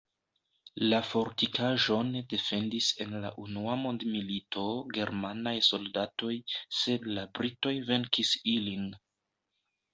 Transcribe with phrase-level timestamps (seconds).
[0.93, 4.65] La fortikaĵon defendis en la unua mondmilito
[4.97, 6.33] germanaj soldatoj,
[6.81, 8.93] sed la britoj venkis ilin.